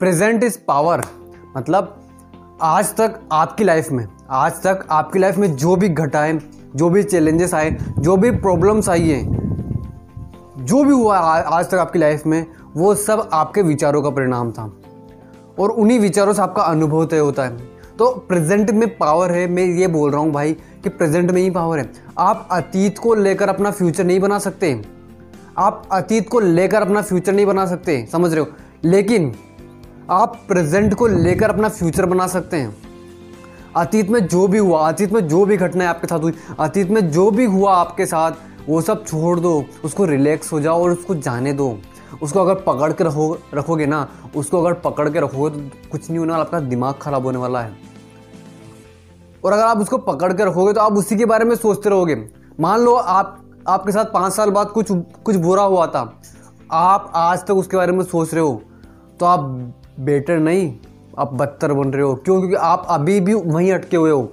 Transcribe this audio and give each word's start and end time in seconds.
Present 0.00 0.42
is 0.44 0.58
power. 0.68 1.02
मतलब 1.56 2.00
आज 2.62 2.96
तक 2.96 3.20
आपकी 3.32 3.64
लाइफ 3.64 3.90
में, 3.90 4.06
आज 4.30 4.52
तक 4.62 4.86
आपकी 4.90 5.18
लाइफ 5.18 5.36
में 5.36 5.56
जो 5.56 5.76
भी 5.76 5.88
घटाएँ 5.88 6.40
जो 6.76 6.88
भी 6.90 7.02
चैलेंजेस 7.02 7.54
आए, 7.54 7.76
जो 7.98 8.16
भी 8.16 8.30
प्रॉब्लम्स 8.30 8.88
आई 8.88 9.08
है, 9.08 9.24
जो 10.64 10.84
भी 10.84 10.92
हुआ 10.92 11.18
आज 11.18 11.68
तक 11.68 11.74
आपकी 11.74 11.98
लाइफ 11.98 12.26
में, 12.26 12.46
वो 12.76 12.94
सब 12.94 13.30
आपके 13.32 13.62
विचारों 13.62 14.02
का 14.02 14.10
परिणाम 14.10 14.50
था। 14.52 14.72
और 15.58 15.70
उन्हीं 15.70 16.00
विचारों 16.00 16.32
से 16.32 16.42
आपका 16.42 16.62
अनुभव 16.62 17.06
तय 17.06 17.18
होता 17.18 17.42
है। 17.42 17.56
तो 17.98 18.10
प्रेजेंट 18.28 18.70
में 18.70 18.96
पावर 18.98 19.32
है, 19.32 19.48
मैं 19.48 19.64
ये 19.64 19.86
बोल 19.86 20.10
रहा 20.10 20.20
हूँ 20.20 20.32
भाई 20.32 20.52
कि 20.52 20.88
प्रेजेंट 20.88 21.30
में 21.30 21.42
ही 21.42 21.50
पावर 21.50 21.78
है। 21.78 21.92
आप 22.18 22.48
अतीत 22.52 22.98
को 22.98 23.14
लेकर 23.14 23.48
अपना 23.48 23.70
फ्यूचर 23.70 24.04
नहीं 24.04 24.20
बना 24.20 24.38
सकते। 24.38 24.82
आप 25.58 25.88
अतीत 25.92 26.28
को 26.28 26.40
लेकर 26.40 26.82
अपना 26.82 27.02
फ्यूचर 27.02 27.32
नहीं 27.32 27.46
बना 27.46 27.66
सकते, 27.66 28.08
समझ 28.12 28.30
रहे 28.32 28.40
हो? 28.40 28.46
लेकिन 28.84 29.34
आप 30.10 30.36
प्रेजेंट 30.48 30.94
को 30.94 31.06
लेकर 31.06 31.50
अपना 31.50 31.68
फ्यूचर 31.68 32.06
बना 32.06 32.26
सकते 32.26 32.56
हैं। 32.56 32.76
अतीत 33.76 34.10
में 34.10 34.26
जो 34.26 34.46
भी 34.48 34.58
हुआ, 34.58 34.88
अतीत 34.88 35.12
में 35.12 35.26
जो 35.28 35.44
भी 35.44 35.56
घटनाएँ 35.56 35.88
आपके 35.90 36.06
साथ 36.06 36.18
हुई, 36.18 36.32
अतीत 36.60 36.90
में 36.90 37.10
जो 37.10 37.30
भी 37.30 37.44
हुआ 37.44 37.74
आपके 37.74 38.06
साथ, 38.06 38.32
वो 38.68 38.80
सब 38.80 39.04
छोड़ 39.06 39.38
दो, 39.40 39.64
उसको 39.84 40.04
रिलैक्स 40.04 40.52
हो 40.52 40.60
जाओ 40.60 40.82
और 40.82 40.90
उसको 40.90 41.14
जाने 41.14 41.52
दो। 41.52 41.78
उसको 42.22 42.40
अगर 42.40 42.54
पकड़ 42.62 42.92
के 42.92 43.04
रखो, 43.04 43.38
रखोगे 43.54 43.86
ना, 43.86 44.06
उसको 44.36 44.62
अगर 44.62 44.74
पकड़ 44.80 45.08
के 45.08 45.20
रखोगे 45.20 45.50
तो 45.50 45.88
कुछ 45.90 46.08
नहीं 46.10 46.18
होने 46.18 46.32
वाला, 46.32 46.44
आपका 46.44 46.60
दिमाग 46.60 46.94
खराब 46.94 47.24
होने 47.24 47.38
वाला 47.38 47.62
है। 47.62 47.76
और 49.44 49.52
अगर 49.52 49.62
आप 49.62 49.78
उसको 49.78 49.98
पकड़ 49.98 50.32
के 50.32 50.44
रखोगे 50.44 50.72
तो 50.72 50.80
आप 50.80 50.92
उसी 50.92 51.16
के 51.16 51.24
बारे 51.24 51.44
में 51.44 51.54
सोचते 51.56 51.90
रहोगे। 51.90 52.16
मान 52.60 52.80
लो 52.80 52.94
आप, 52.94 53.42
आपके 53.68 53.92
साथ 53.92 54.04
पाँच 54.04 54.32
साल 54.32 54.50
बाद 54.50 54.68
कुछ 54.68 54.92
कुछ 55.24 55.36
बुरा 55.36 55.62
हुआ 55.62 55.86
था। 55.86 56.00
आप 56.72 57.12
आज 57.14 57.44
तक 57.46 57.54
उसके 57.54 57.76
बारे 57.76 57.92
में 57.92 58.04
सोच 58.04 58.34
रहे 58.34 58.42
हो 58.42 58.62
तो 59.20 59.26
आप 59.26 59.72
बेटर 60.00 60.38
नहीं, 60.38 60.76
आप 61.18 61.34
बदतर 61.34 61.72
बन 61.72 61.88
रहे 61.88 62.02
हो। 62.02 62.14
क्यों? 62.14 62.38
क्योंकि 62.38 62.56
आप 62.56 62.86
अभी 62.88 63.20
भी 63.20 63.34
वहीं 63.34 63.72
अटके 63.72 63.96
हुए 63.96 64.10
हो। 64.10 64.32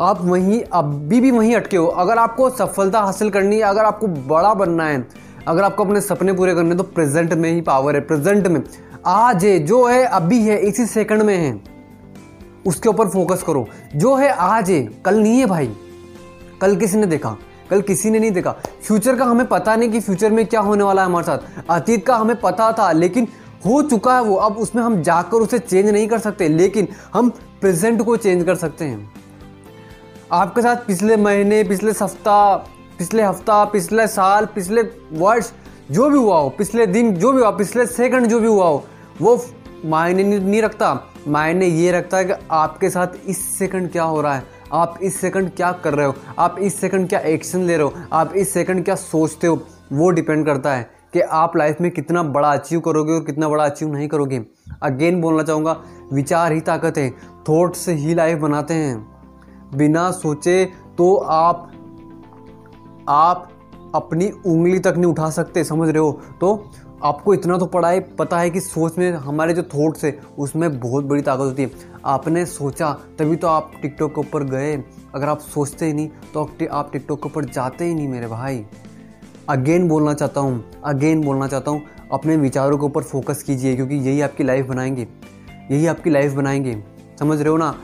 आप 0.00 0.24
वहीं, 0.24 0.62
अभी 0.72 1.20
भी 1.20 1.30
वहीं 1.30 1.56
अटके 1.56 1.76
हो। 1.76 1.86
अगर 1.86 2.18
आपको 2.18 2.50
सफलता 2.50 3.00
हासिल 3.00 3.30
करनी 3.30 3.56
है, 3.56 3.62
अगर 3.62 3.84
आपको 3.84 4.06
बड़ा 4.06 4.54
बनना 4.54 4.84
है, 4.84 5.08
अगर 5.48 5.62
आपको 5.62 5.84
अपने 5.84 6.00
सपने 6.00 6.32
पूरे 6.32 6.54
करने 6.54 6.74
तो 6.74 6.82
प्रेजेंट 6.82 7.32
में 7.32 7.52
ही 7.52 7.60
पावर 7.60 7.94
है, 7.94 8.00
प्रेजेंट 8.00 8.46
में। 8.46 8.62
आज 9.06 9.44
है, 9.44 9.58
जो 9.58 9.84
है, 9.84 10.04
अभी 10.04 10.42
है, 10.42 10.58
इसी 10.58 10.86
सेकंड 10.86 11.22
में 11.22 11.36
है। 11.36 11.60
उसके 12.66 12.88
ऊपर 12.88 13.08
फोकस 13.08 13.42
करो। 13.42 13.68
जो 13.96 14.14
है, 14.14 14.30
आज 14.30 14.70
है, 14.70 14.82
कल 14.82 15.20
नहीं 15.20 15.38
है 15.38 15.46
भाई। 15.46 15.76
कल 16.60 16.76
किसी 16.76 16.98
ने 16.98 17.06
देखा? 17.06 17.36
कल 17.70 17.80
किसी 17.80 18.10
ने 18.10 18.18
नहीं 18.18 18.30
देखा। 18.30 18.50
फ्यूचर 18.86 19.16
का 19.16 19.24
हमें 19.24 19.46
पता 19.46 19.76
नहीं 19.76 19.90
कि 19.90 20.00
फ्यूचर 20.00 20.30
में 20.30 20.46
क्या 20.46 20.60
होने 20.60 20.84
वाला 20.84 21.02
है 21.02 21.06
हमारे 21.06 21.26
साथ। 21.26 21.38
अतीत 21.70 22.06
का 22.06 22.16
हमें 22.16 22.40
पता 22.40 22.72
था, 22.72 22.92
लेकिन 22.92 23.28
हो 23.66 23.80
चुका 23.82 24.14
है 24.14 24.22
वो, 24.22 24.34
अब 24.36 24.58
उसमें 24.58 24.82
हम 24.82 25.00
जाकर 25.02 25.36
उसे 25.36 25.58
चेंज 25.58 25.88
नहीं 25.88 26.08
कर 26.08 26.18
सकते, 26.18 26.48
लेकिन 26.48 26.88
हम 27.14 27.30
प्रेजेंट 27.60 28.02
को 28.02 28.16
चेंज 28.16 28.44
कर 28.44 28.54
सकते 28.54 28.84
हैं। 28.84 29.10
आपके 30.32 30.62
साथ 30.62 30.76
पिछले 30.86 31.16
महीने, 31.16 31.62
पिछले 31.64 31.92
सप्ताह, 31.92 32.56
पिछले 32.98 33.22
हफ़्ता, 33.22 33.64
पिछले 33.64 34.06
साल, 34.06 34.46
पिछले 34.46 34.82
वर्ष, 35.12 35.50
जो 35.90 36.08
भी 36.10 36.18
हुआ 36.18 36.38
हो, 36.38 36.48
पिछले 36.48 36.86
दिन 36.86 37.14
जो 37.14 37.32
भी 37.32 37.40
हुआ, 37.40 37.50
पिछले 37.50 37.86
सेकंड 37.86 38.26
जो 38.26 38.40
भी 38.40 38.46
हुआ 38.46 38.66
हो, 38.66 38.84
वो 39.20 39.40
मायने 39.84 40.24
नहीं 40.24 40.62
रखता। 40.62 40.92
मायने 41.28 41.66
ये 41.66 41.90
रखता 41.92 42.16
है 42.16 42.24
कि 42.24 42.32
आपके 42.50 42.90
साथ 42.90 43.26
इस 43.26 43.38
सेकंड 43.58 43.90
क्या 43.92 44.02
हो 44.04 44.20
रहा 44.20 44.34
है, 44.34 44.42
आप 44.72 44.98
इस 45.02 45.20
सेकंड 45.20 45.50
क्या 45.56 45.72
कर 45.74 45.94
रहे 45.94 46.06
हो, 46.06 46.14
आप 46.38 46.56
इस 46.58 46.80
सेकंड 46.80 47.08
क्या 47.08 47.18
एक्शन 47.20 47.60
ले 47.60 47.76
रहे 47.76 47.86
हो, 47.86 47.94
आप 48.12 48.34
इस 48.34 48.52
सेकंड 48.52 48.84
क्या 48.84 48.94
सोचते 48.94 49.46
हो, 49.46 49.60
वो 49.92 50.10
डिपेंड 50.10 50.44
करता 50.46 50.74
है। 50.74 50.90
कि 51.12 51.20
आप 51.20 51.56
लाइफ 51.56 51.80
में 51.80 51.90
कितना 51.90 52.22
बड़ा 52.22 52.52
अचीव 52.52 52.80
करोगे 52.80 53.12
और 53.12 53.24
कितना 53.24 53.48
बड़ा 53.48 53.64
अचीव 53.64 53.92
नहीं 53.92 54.08
करोगे। 54.08 54.44
अगेन 54.82 55.20
बोलना 55.20 55.42
चाहूँगा, 55.42 55.76
विचार 56.12 56.52
ही 56.52 56.60
ताकत 56.60 56.98
है। 56.98 57.10
थॉट्स 57.48 57.88
ही 57.88 58.14
लाइफ 58.14 58.38
बनाते 58.38 58.74
हैं। 58.74 59.06
बिना 59.74 60.10
सोचे 60.10 60.64
तो 60.98 61.14
आप 61.16 61.70
आप 63.08 63.48
अपनी 63.94 64.28
उंगली 64.46 64.78
तक 64.78 64.94
नहीं 64.96 65.10
उठा 65.10 65.30
सकते, 65.30 65.64
समझ 65.64 65.88
रहे 65.88 65.98
हो? 65.98 66.20
तो 66.40 66.70
आपको 67.04 67.34
इतना 67.34 67.56
तो 67.58 67.66
पड़ा 67.66 67.88
है, 67.90 68.00
पता 68.16 68.38
है 68.38 68.50
कि 68.50 68.60
सोच 68.60 68.98
में 68.98 69.10
हमारे 69.12 69.54
जो 69.54 69.62
थॉट्स 69.64 70.04
है, 70.04 70.18
उसमें 70.38 70.78
बहुत 70.80 71.04
बड़ी 71.04 71.22
ताकत 71.22 71.40
होती 71.40 71.62
है। 71.62 71.70
आपने 72.04 72.44
सोचा, 72.46 72.92
तभी 73.18 73.36
तो 73.36 73.48
आप 73.48 73.72
टिकटॉक 73.82 74.14
के 74.14 74.20
ऊपर 74.20 74.44
गए। 74.44 74.76
अगर 75.14 75.28
आप 75.28 75.38
सोचते 75.38 75.86
ही 75.86 75.92
नहीं 75.92 76.08
तो 76.34 76.48
आप 76.70 76.90
टिकटॉक 76.92 77.22
के 77.22 77.28
ऊपर 77.28 77.44
जाते 77.44 77.84
ही 77.84 77.94
नहीं 77.94 78.08
मेरे 78.08 78.26
भाई। 78.26 78.64
अगेन 79.48 79.88
बोलना 79.88 80.12
चाहता 80.14 80.40
हूँ, 80.40 80.64
अगेन 80.84 81.20
बोलना 81.20 81.46
चाहता 81.46 81.70
हूँ, 81.70 81.82
अपने 82.12 82.36
विचारों 82.36 82.78
के 82.78 82.84
ऊपर 82.84 83.02
फोकस 83.02 83.42
कीजिए, 83.42 83.74
क्योंकि 83.76 83.94
यही 83.94 84.20
आपकी 84.20 84.44
लाइफ 84.44 84.66
बनाएँगे, 84.66 85.06
यही 85.70 85.86
आपकी 85.86 86.10
लाइफ 86.10 86.32
बनाएँगे। 86.32 86.76
समझ 87.18 87.40
रहे 87.40 87.48
हो 87.48 87.56
ना? 87.56 87.74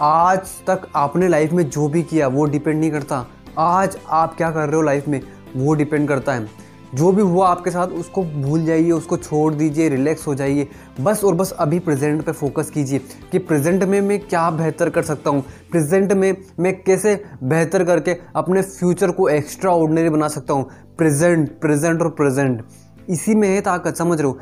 आज 0.00 0.38
तक 0.38 0.88
आपने 0.96 1.28
लाइफ 1.28 1.52
में 1.52 1.68
जो 1.70 1.88
भी 1.88 2.02
किया, 2.02 2.28
वो 2.28 2.44
डिपेंड 2.44 2.80
नहीं 2.80 2.90
करता। 2.90 3.26
आज 3.58 3.96
आप 4.08 4.36
क्या 4.36 4.50
कर 4.50 4.66
रहे 4.66 4.76
हो 4.76 4.82
लाइफ 4.82 5.08
में, 5.08 5.20
वो 5.56 5.74
डिपेंड 5.74 6.08
करता 6.08 6.34
है। 6.34 6.61
जो 6.94 7.10
भी 7.12 7.22
हुआ 7.22 7.48
आपके 7.48 7.70
साथ, 7.70 7.88
उसको 7.88 8.22
भूल 8.24 8.64
जाइए, 8.64 8.90
उसको 8.90 9.16
छोड़ 9.16 9.52
दीजिए 9.54 9.88
रिलैक्स 9.88 10.26
हो 10.26 10.34
जाइए। 10.34 10.68
बस 11.00 11.24
और 11.24 11.34
बस 11.34 11.52
अभी 11.52 11.78
प्रेजेंट 11.78 12.22
पे 12.22 12.32
फोकस 12.32 12.70
कीजिए 12.70 12.98
कि 13.32 13.38
प्रेजेंट 13.38 13.84
में 13.84 14.00
मैं 14.00 14.18
क्या 14.20 14.50
बेहतर 14.50 14.90
कर 14.90 15.02
सकता 15.02 15.30
हूँ? 15.30 15.42
प्रेजेंट 15.70 16.12
में 16.12 16.36
मैं 16.60 16.74
कैसे 16.82 17.14
बेहतर 17.42 17.84
करके 17.84 18.16
अपने 18.36 18.62
फ्यूचर 18.62 19.10
को 19.10 19.28
एक्स्ट्रा 19.28 19.72
ऑर्डनरी 19.72 20.10
बना 20.10 20.28
सकता 20.28 20.54
हूँ? 20.54 20.68
प्रेजेंट 20.98 21.48
प्रेजेंट 21.60 22.02
और 22.02 22.10
प्रेजेंट 22.10 22.62
इसी 23.08 23.34
में 23.34 23.48
है 23.48 23.60
ताकत 23.60 23.96
समझ 23.96 24.20
रहे 24.20 24.28
हो, 24.28 24.38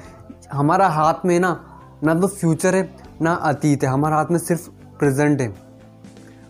हमारा 0.53 0.89
हाथ 0.89 1.25
में 1.25 1.39
ना 1.41 1.59
ना 2.05 2.15
तो 2.15 2.27
फ्यूचर 2.27 2.75
है, 2.75 2.89
ना 3.23 3.33
अतीत 3.33 3.83
है। 3.85 3.89
हमारे 3.89 4.15
हाथ 4.15 4.27
में 4.31 4.39
सिर्फ़ 4.39 4.69
प्रेजेंट 4.99 5.41
है। 5.41 5.53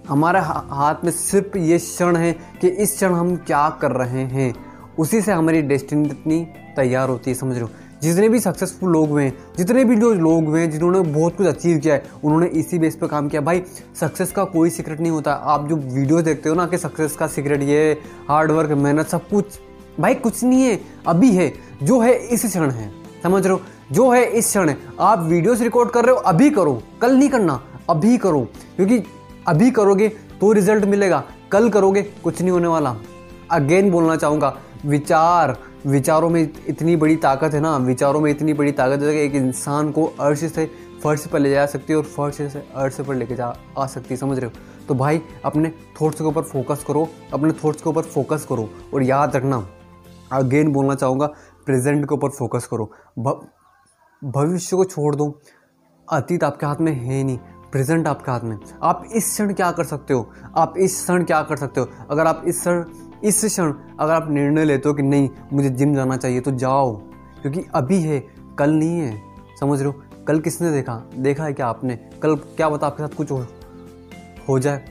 हमारे 0.08 0.40
हाथ 0.40 1.04
में 1.04 1.10
सिर्फ़ 1.12 1.56
ये 1.58 1.78
क्षण 1.78 2.16
है 2.16 2.32
कि 2.60 2.68
इस 2.68 2.94
क्षण 2.94 3.12
हम 3.12 3.34
क्या 3.36 3.68
कर 3.80 3.92
रहे 3.92 4.24
हैं। 4.26 4.52
उसी 5.00 5.20
से 5.20 5.32
हमारी 5.32 5.62
डेस्टिनी 5.62 6.46
तैयार 6.76 7.08
होती 7.08 7.30
है, 7.30 7.34
समझ 7.34 7.52
रहे 7.52 7.60
हो? 7.60 7.70
जितने 8.02 8.28
भी 8.28 8.40
सक्सेसफुल 8.40 8.92
लोग 8.92 9.08
हुए 9.08 9.24
हैं, 9.24 9.38
जितने 9.58 9.84
भी 9.84 9.96
जो 9.96 10.14
लोग 10.14 10.44
हुए 10.44 10.60
हैं, 10.60 10.70
जिन्होंने 10.70 11.00
बहुत 11.00 11.36
कुछ 11.36 11.46
अचीव 11.46 11.78
किया 11.78 11.94
है, 11.94 12.04
उन्होंने 12.24 12.46
इसी 12.46 12.78
बेस 12.78 12.96
पर 12.96 13.06
काम 13.06 13.28
किया। 13.28 13.42
भाई 13.42 13.62
सक्सेस 14.00 14.32
का 14.32 14.44
कोई 14.44 14.70
सीक्रेट 14.70 15.00
नहीं 15.00 15.10
होता। 15.10 15.32
आप 15.32 15.68
जो 15.68 15.76
वीडियो 15.76 16.22
देखते 16.22 16.48
हो 16.48 16.54
ना 16.54 16.66
कि 16.66 16.78
सक्सेस 16.78 17.16
का 17.16 17.26
सीक्रेट 17.26 17.62
ये 17.62 17.98
हार्ड 18.28 18.50
वर्क 18.50 18.70
मेहनत, 18.70 19.06
सब 19.06 19.28
कुछ। 19.28 19.44
भाई, 20.00 20.14
कुछ 20.14 20.44
नहीं 20.44 20.62
है। 20.62 20.80
अभी 21.06 21.32
है। 21.32 21.52
जो 21.82 22.00
है, 22.00 22.26
इस 22.26 22.46
क्षण 22.46 22.70
है। 22.70 22.92
समझ 23.22 23.44
रहे 23.44 23.54
हो? 23.54 23.60
जो 23.92 24.10
है, 24.10 24.24
इस 24.24 24.46
क्षण 24.46 24.68
है। 24.68 24.78
आप 25.00 25.20
वीडियोस 25.22 25.60
रिकॉर्ड 25.60 25.90
कर 25.90 26.04
रहे 26.04 26.14
हो, 26.14 26.20
अभी 26.20 26.50
करो। 26.50 26.82
कल 27.02 27.16
नहीं 27.16 27.28
करना। 27.28 27.62
अभी 27.90 28.18
करो। 28.18 28.48
क्योंकि 28.76 29.02
अभी 29.48 29.70
करोगे 29.70 30.08
तो 30.08 30.52
रिज़ल्ट 30.52 30.84
मिलेगा। 30.84 31.24
कल 31.52 31.68
करोगे, 31.68 32.02
कुछ 32.02 32.40
नहीं 32.40 32.50
होने 32.50 32.68
वाला। 32.68 32.96
अगेन 33.50 33.90
बोलना 33.90 34.16
चाहूँगा, 34.16 34.56
विचार, 34.86 35.56
विचारों 35.86 36.30
में 36.30 36.52
इतनी 36.68 36.96
बड़ी 36.96 37.16
ताकत 37.16 37.54
है 37.54 37.60
ना, 37.60 37.76
विचारों 37.76 38.20
में 38.20 38.30
इतनी 38.30 38.52
बड़ी 38.52 38.72
ताकत 38.72 39.02
है 39.02 39.12
कि 39.12 39.20
एक 39.20 39.34
इंसान 39.34 39.90
को 39.90 40.04
अर्श 40.20 40.44
से, 40.44 40.70
फर्श 41.04 41.26
पर 41.26 41.38
ले 41.38 41.50
जा 41.50 41.66
सकती 41.66 41.92
है 41.92 41.96
और 41.96 42.04
फर्श 42.04 42.34
से 42.34 42.68
अर्श 42.74 43.00
पर 43.00 43.14
लेके 43.14 43.34
जा, 43.34 43.56
आ 43.78 43.86
सकती 43.86 44.08
है, 44.10 44.16
समझ 44.16 44.38
रहे 44.38 44.50
हो? 44.50 44.86
तो 44.88 44.94
भाई, 44.94 45.22
अपने 45.44 45.72
थॉट्स 46.02 46.18
के 46.18 46.24
ऊपर 46.24 46.42
फोकस 46.42 46.84
करो, 46.88 47.08
अपने 47.32 47.52
थॉट्स 47.52 47.82
के 47.82 47.90
ऊपर 47.90 48.02
फोकस 48.02 48.46
करो 48.48 48.70
और 48.94 49.02
याद 49.02 49.36
रखना। 49.36 49.66
अगेन 50.32 50.72
बोलना 50.72 50.94
चाहूँगा 50.94 51.26
प्रेजेंट 51.66 52.04
के 52.04 52.14
ऊपर 52.14 52.28
फोकस 52.28 52.68
करो। 52.70 52.92
भविष्य 54.24 54.76
को 54.76 54.84
छोड़ 54.84 55.16
दो। 55.16 55.40
अतीत 56.12 56.44
आपके 56.44 56.66
हाथ 56.66 56.76
में 56.80 56.92
है 56.92 57.22
नहीं 57.24 57.38
प्रेजेंट 57.72 58.08
आपके 58.08 58.30
हाथ 58.30 58.40
में। 58.40 58.58
आप 58.82 59.04
इस 59.14 59.30
क्षण 59.30 59.52
क्या 59.52 59.70
कर 59.72 59.84
सकते 59.84 60.14
हो? 60.14 60.30
आप 60.56 60.74
इस 60.76 61.00
क्षण 61.02 61.24
क्या 61.24 61.42
कर 61.42 61.56
सकते 61.56 61.80
हो? 61.80 61.88
अगर 62.10 62.26
आप 62.26 62.42
इस 62.46 62.60
क्षण 62.60 62.84
इस 63.24 63.44
क्षण 63.44 63.74
अगर 64.00 64.12
आप 64.12 64.30
निर्णय 64.30 64.64
लेते 64.64 64.88
हो 64.88 64.94
कि 64.94 65.02
नहीं 65.02 65.28
मुझे 65.52 65.70
जिम 65.70 65.94
जाना 65.94 66.16
चाहिए 66.16 66.40
तो 66.40 66.50
जाओ। 66.50 66.96
क्योंकि 67.42 67.64
अभी 67.74 68.00
है 68.00 68.24
कल 68.58 68.70
नहीं 68.70 69.00
है। 69.00 69.22
समझ 69.60 69.82
रहे 69.82 69.88
हो? 69.88 70.02
कल 70.26 70.40
किसने 70.40 70.70
देखा? 70.70 71.10
देखा 71.18 71.44
है 71.44 71.52
क्या 71.52 71.66
आपने? 71.66 71.96
कल 72.22 72.36
क्या 72.36 72.68
पता 72.68 72.86
आपके 72.86 73.02
साथ 73.02 73.16
कुछ 73.16 73.30
हो, 73.30 73.46
हो 74.48 74.58
जाए। 74.58 74.84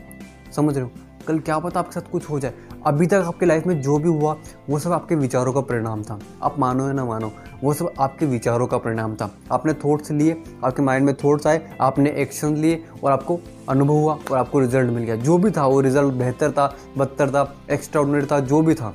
समझ 0.55 0.75
रहे 0.75 0.85
हो? 0.85 0.91
कल 1.27 1.39
क्या 1.39 1.59
पता 1.59 1.79
आपके 1.79 1.99
साथ 1.99 2.11
कुछ 2.11 2.29
हो 2.29 2.39
जाए। 2.39 2.53
अभी 2.85 3.07
तक 3.07 3.13
आपके 3.13 3.45
लाइफ 3.45 3.67
में 3.67 3.81
जो 3.81 3.97
भी 3.97 4.09
हुआ 4.09 4.37
वो 4.69 4.79
सब 4.79 4.91
आपके 4.91 5.15
विचारों 5.15 5.53
का 5.53 5.61
परिणाम 5.61 6.03
था। 6.03 6.19
आप 6.43 6.59
मानो 6.59 6.87
या 6.87 6.93
ना 6.93 7.05
मानो 7.05 7.31
वो 7.63 7.73
सब 7.73 7.93
आपके 7.99 8.25
विचारों 8.25 8.67
का 8.67 8.77
परिणाम 8.77 9.15
था। 9.15 9.35
आपने 9.51 9.73
थॉट्स 9.73 10.11
लिए, 10.11 10.43
आपके 10.63 10.81
माइंड 10.81 11.05
में 11.05 11.15
थॉट्स 11.15 11.47
आए, 11.47 11.75
आपने 11.81 12.09
एक्शन 12.11 12.55
लिए 12.55 12.83
और 13.03 13.11
आपको 13.11 13.39
अनुभव 13.69 13.93
हुआ 13.93 14.19
और 14.31 14.37
आपको 14.37 14.59
रिज़ल्ट 14.59 14.91
मिल 14.91 15.03
गया। 15.03 15.15
जो 15.15 15.37
भी 15.37 15.51
था 15.51 15.65
वो 15.65 15.81
रिज़ल्ट 15.81 16.13
बेहतर 16.13 16.51
था, 16.51 16.75
बदतर 16.97 17.29
था 17.29 17.55
एक्स्ट्रा 17.71 18.25
था, 18.25 18.39
जो 18.39 18.61
भी 18.61 18.73
था। 18.73 18.93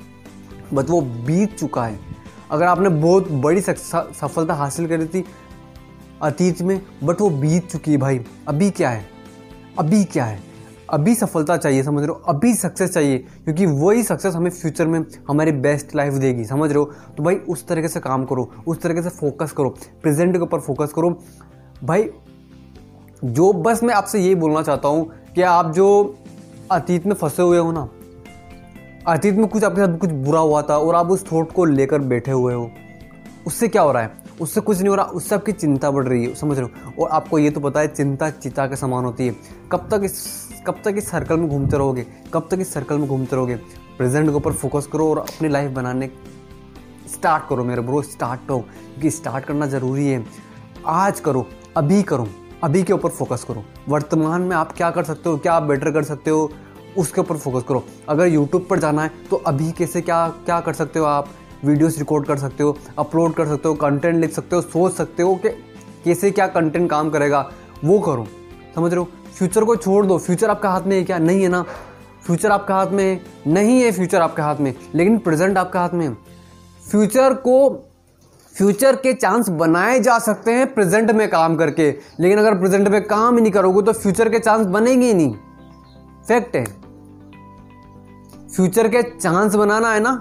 बट 0.74 0.90
वो 0.90 1.00
बीत 1.00 1.58
चुका 1.58 1.84
है। 1.84 1.98
अगर 2.50 2.64
आपने 2.64 2.88
बहुत 2.88 3.30
बड़ी 3.32 3.60
सफलता 3.60 4.54
हासिल 4.54 4.88
करी 4.88 5.06
थी 5.06 5.24
अतीत 6.22 6.62
में 6.62 6.80
बट 7.04 7.20
वो 7.20 7.30
बीत 7.30 7.70
चुकी 7.70 7.92
है 7.92 7.96
भाई। 7.96 8.20
अभी 8.48 8.70
क्या 8.70 8.90
है? 8.90 9.06
अभी 9.78 10.04
क्या 10.04 10.24
है? 10.24 10.53
अभी 10.88 11.14
सफलता 11.14 11.56
चाहिए, 11.56 11.82
समझ 11.82 11.98
रहे 11.98 12.08
हो? 12.08 12.14
अभी 12.28 12.52
सक्सेस 12.54 12.92
चाहिए, 12.92 13.18
क्योंकि 13.18 13.66
वही 13.66 14.02
सक्सेस 14.02 14.34
हमें 14.34 14.50
फ्यूचर 14.50 14.86
में 14.86 15.04
हमारी 15.28 15.52
बेस्ट 15.52 15.94
लाइफ 15.96 16.14
देगी, 16.14 16.44
समझ 16.44 16.70
रहे 16.70 16.78
हो? 16.78 16.84
तो 17.16 17.22
भाई 17.22 17.34
उस 17.34 17.66
तरीके 17.66 17.88
से 17.88 18.00
काम 18.00 18.24
करो, 18.24 18.50
उस 18.66 18.80
तरीके 18.82 19.02
से 19.02 19.08
फोकस 19.10 19.52
करो 19.52 19.70
प्रेजेंट 20.02 20.32
के 20.32 20.42
ऊपर 20.42 20.60
फोकस 20.60 20.92
करो। 20.92 21.10
भाई, 21.84 22.08
जो 23.22 23.52
बस 23.52 23.82
मैं 23.82 23.94
आपसे 23.94 24.18
यही 24.18 24.34
बोलना 24.34 24.62
चाहता 24.62 24.88
हूँ 24.88 25.10
कि 25.34 25.42
आप 25.42 25.72
जो 25.72 26.16
अतीत 26.70 27.06
में 27.06 27.14
फंसे 27.14 27.42
हुए 27.42 27.58
हो 27.58 27.72
ना, 27.72 27.88
अतीत 29.06 29.34
में 29.34 29.46
कुछ 29.48 29.64
आपके 29.64 29.80
साथ 29.80 29.98
कुछ 29.98 30.10
बुरा 30.10 30.40
हुआ 30.40 30.62
था 30.62 30.76
और 30.78 30.94
आप 30.94 31.10
उस 31.10 31.24
थॉट 31.32 31.52
को 31.52 31.64
लेकर 31.64 31.98
बैठे 32.00 32.30
हुए 32.30 32.54
हो, 32.54 32.70
उससे 33.46 33.68
क्या 33.68 33.82
हो 33.82 33.92
रहा 33.92 34.02
है? 34.02 34.22
उससे 34.40 34.60
कुछ 34.60 34.78
नहीं 34.78 34.88
हो 34.88 34.94
रहा, 34.94 35.04
उससे 35.06 35.34
आपकी 35.34 35.52
चिंता 35.52 35.90
बढ़ 35.90 36.06
रही 36.06 36.24
है, 36.24 36.34
समझ 36.34 36.58
रहे 36.58 36.66
हो? 36.66 37.02
और 37.02 37.10
आपको 37.10 37.38
ये 37.38 37.50
तो 37.50 37.60
पता 37.60 37.80
है, 37.80 37.88
चिंता 37.88 38.30
चिता 38.30 38.66
के 38.66 38.76
समान 38.76 39.04
होती 39.04 39.26
है। 39.26 39.34
कब 39.72 39.88
तक 39.90 40.00
इस 40.04 40.43
कब 40.66 40.80
तक 40.84 40.94
इस 40.98 41.10
सर्कल 41.10 41.36
में 41.36 41.48
घूमते 41.48 41.76
रहोगे? 41.76 42.06
कब 42.34 42.48
तक 42.50 42.58
इस 42.60 42.72
सर्कल 42.74 42.98
में 42.98 43.08
घूमते 43.08 43.36
रहोगे? 43.36 43.54
प्रेजेंट 43.98 44.28
के 44.28 44.34
ऊपर 44.34 44.52
फोकस 44.52 44.86
करो 44.86 45.08
और 45.10 45.18
अपनी 45.18 45.48
लाइफ 45.48 45.70
बनाने 45.70 46.10
स्टार्ट 47.08 47.48
करो 47.48 47.64
मेरे 47.64 47.80
ब्रो 47.80 48.00
स्टार्ट 48.02 48.40
करो, 48.48 48.58
क्योंकि 48.58 49.10
स्टार्ट 49.10 49.44
करना 49.44 49.66
ज़रूरी 49.66 50.06
है। 50.08 50.24
आज 50.86 51.20
करो, 51.20 51.46
अभी 51.76 52.02
करो, 52.02 52.28
अभी 52.64 52.82
के 52.82 52.92
ऊपर 52.92 53.10
फोकस 53.10 53.44
करो। 53.44 53.64
वर्तमान 53.88 54.42
में 54.42 54.56
आप 54.56 54.72
क्या 54.72 54.90
कर 54.90 55.04
सकते 55.04 55.28
हो, 55.28 55.36
क्या 55.36 55.52
आप 55.52 55.62
बेटर 55.62 55.90
कर 55.90 56.04
सकते 56.04 56.30
हो, 56.30 56.50
उसके 56.98 57.20
ऊपर 57.20 57.36
फोकस 57.36 57.64
करो। 57.68 57.84
अगर 58.08 58.26
यूट्यूब 58.26 58.66
पर 58.70 58.78
जाना 58.78 59.02
है 59.02 59.10
तो 59.30 59.36
अभी 59.36 59.70
कैसे 59.72 60.00
क्या 60.00 60.28
क्या 60.28 60.60
कर 60.60 60.72
सकते 60.72 60.98
हो 60.98 61.04
आप? 61.04 61.28
वीडियोस 61.64 61.98
रिकॉर्ड 61.98 62.26
कर 62.26 62.38
सकते 62.38 62.62
हो 62.62 62.76
अपलोड 62.98 63.34
कर 63.34 63.46
सकते 63.46 63.68
हो 63.68 63.74
कंटेंट 63.74 64.20
लिख 64.20 64.32
सकते 64.32 64.56
हो, 64.56 64.62
सोच 64.62 64.92
सकते 64.92 65.22
हो 65.22 65.34
कि 65.36 65.48
कैसे 66.04 66.30
क्या 66.30 66.46
कंटेंट 66.48 66.88
काम 66.90 67.10
करेगा, 67.10 67.50
वो 67.84 67.98
करो। 67.98 68.26
समझ 68.74 68.92
रहे 68.92 69.00
हो? 69.00 69.08
फ्यूचर 69.38 69.64
को 69.64 69.76
छोड़ 69.76 70.04
दो। 70.06 70.18
फ्यूचर 70.18 70.50
आपका 70.50 70.70
हाथ 70.70 70.82
में 70.82 70.96
है 70.96 71.04
क्या? 71.04 71.18
नहीं 71.18 71.42
है 71.42 71.48
ना। 71.48 71.64
फ्यूचर 72.26 72.50
आपका 72.50 72.74
हाथ 72.74 72.86
में 72.86 73.20
नहीं 73.46 73.80
है, 73.80 73.90
फ्यूचर 73.92 74.20
आपके 74.22 74.42
हाथ 74.42 74.56
में। 74.56 74.74
लेकिन 74.94 75.18
प्रेजेंट 75.18 75.58
आपके 75.58 75.78
हाथ 75.78 75.90
में 75.94 76.16
फ्यूचर 76.90 77.34
को, 77.34 77.68
फ्यूचर 78.54 78.96
के 78.96 79.12
चांस 79.12 79.48
बनाए 79.48 79.98
जा 80.00 80.18
सकते 80.18 80.52
हैं 80.52 80.72
प्रेजेंट 80.74 81.10
में 81.10 81.28
काम 81.30 81.56
करके। 81.56 81.90
लेकिन 82.20 82.38
अगर 82.38 82.54
प्रेजेंट 82.54 82.88
में 82.88 83.02
काम 83.04 83.34
ही 83.34 83.42
नहीं 83.42 83.52
करोगे 83.52 83.82
तो 83.82 83.92
फ्यूचर 83.92 84.28
के 84.28 84.38
चांस 84.38 84.66
बनेंगे 84.66 85.06
ही 85.06 85.14
नहीं। 85.14 85.34
फैक्ट 86.28 86.56
है। 86.56 86.64
फ्यूचर 88.48 88.88
के 88.88 89.02
चांस 89.02 89.54
बनाना 89.54 89.92
है 89.92 90.00
ना 90.00 90.14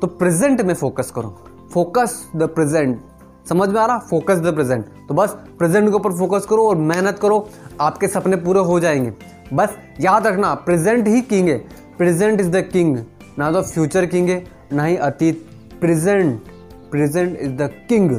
तो 0.00 0.06
प्रेजेंट 0.06 0.60
में 0.60 0.74
फोकस 0.74 1.10
करो। 1.10 1.38
Focus 1.72 2.28
the 2.36 2.42
present. 2.42 3.00
समझ 3.46 3.68
में 3.68 3.80
आ 3.80 3.86
रहा? 3.86 3.98
फोकस 4.00 4.38
द 4.38 4.54
प्रेजेंट 4.54 4.84
तो 5.08 5.14
बस 5.14 5.36
प्रेजेंट 5.58 5.88
के 5.88 5.94
ऊपर 5.94 6.12
फोकस 6.12 6.46
करो 6.46 6.66
और 6.68 6.76
मेहनत 6.76 7.18
करो, 7.18 7.48
आपके 7.80 8.08
सपने 8.08 8.36
पूरे 8.36 8.60
हो 8.60 8.78
जाएँगे। 8.80 9.12
बस 9.52 9.76
याद 10.00 10.26
रखना 10.26 10.54
प्रेजेंट 10.56 11.08
ही 11.08 11.20
किंग 11.22 11.48
है। 11.48 11.58
प्रेजेंट 11.98 12.40
इज़ 12.40 12.50
द 12.50 12.62
किंग 12.62 12.96
ना 13.38 13.50
तो 13.52 13.62
फ्यूचर 13.62 14.06
किंग 14.06 14.28
है, 14.28 14.44
ना 14.72 14.84
ही 14.84 14.96
अतीत। 14.96 15.46
Present 15.80 16.40
present 16.90 17.38
is 17.38 17.52
the 17.52 17.70
king 17.88 18.10